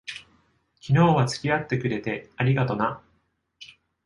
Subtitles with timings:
[0.81, 3.03] 昨日は付き合ってくれて、ありがとな。